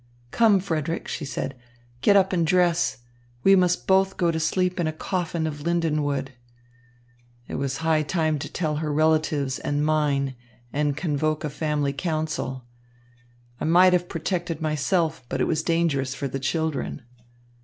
[0.31, 1.55] 'Come, Frederick,' she said,
[2.01, 3.03] 'get up and dress.
[3.43, 6.31] We must both go to sleep in a coffin of linden wood.'
[7.47, 10.33] It was high time to tell her relatives and mine
[10.73, 12.65] and convoke a family council.
[13.59, 17.03] I might have protected myself, but it was dangerous for the children.